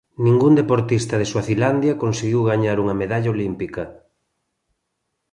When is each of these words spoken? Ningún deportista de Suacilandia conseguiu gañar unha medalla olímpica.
Ningún 0.25 0.53
deportista 0.59 1.15
de 1.17 1.27
Suacilandia 1.31 1.93
conseguiu 2.03 2.41
gañar 2.51 2.77
unha 2.83 2.95
medalla 3.01 3.33
olímpica. 3.35 3.83